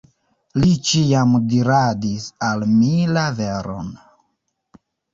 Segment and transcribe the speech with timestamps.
[0.63, 3.97] Li ĉiam diradis al mi la veron.